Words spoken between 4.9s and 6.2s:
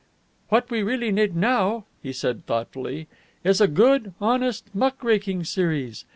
raking series.